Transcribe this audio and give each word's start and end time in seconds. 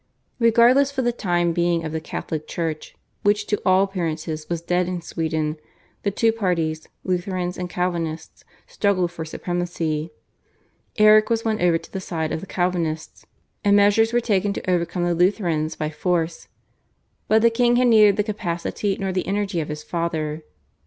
Regardless 0.39 0.89
for 0.91 1.03
the 1.03 1.11
time 1.11 1.53
being 1.53 1.85
of 1.85 1.91
the 1.91 2.01
Catholic 2.01 2.47
Church, 2.47 2.95
which 3.21 3.45
to 3.45 3.61
all 3.63 3.83
appearances 3.83 4.49
was 4.49 4.59
dead 4.59 4.87
in 4.87 4.99
Sweden, 4.99 5.57
the 6.01 6.09
two 6.09 6.31
parties, 6.31 6.87
Lutherans 7.03 7.55
and 7.55 7.69
Calvinists, 7.69 8.43
struggled 8.65 9.11
for 9.11 9.23
supremacy. 9.25 10.09
Erik 10.97 11.29
was 11.29 11.45
won 11.45 11.61
over 11.61 11.77
to 11.77 11.91
the 11.91 12.01
side 12.01 12.31
of 12.31 12.41
the 12.41 12.47
Calvinists, 12.47 13.27
and 13.63 13.75
measures 13.77 14.11
were 14.11 14.19
taken 14.19 14.53
to 14.53 14.67
overcome 14.67 15.03
the 15.03 15.13
Lutherans 15.13 15.75
by 15.75 15.91
force, 15.91 16.47
but 17.27 17.43
the 17.43 17.51
king 17.51 17.75
had 17.75 17.85
neither 17.89 18.11
the 18.11 18.23
capacity 18.23 18.97
nor 18.99 19.11
the 19.11 19.27
energy 19.27 19.59
of 19.59 19.69
his 19.69 19.83
father. 19.83 20.41